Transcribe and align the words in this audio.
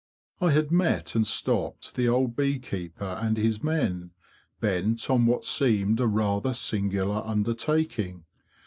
I 0.39 0.49
had 0.49 0.71
met 0.71 1.13
and 1.13 1.27
stopped 1.27 1.93
the 1.93 2.07
old 2.09 2.35
bee 2.35 2.57
keeper 2.57 3.19
and 3.21 3.37
his 3.37 3.63
men, 3.63 4.13
bent 4.59 5.11
on 5.11 5.27
what 5.27 5.45
seemed 5.45 5.99
a 5.99 6.07
rather 6.07 6.55
singular 6.55 7.21
under 7.23 7.53
taking. 7.53 8.25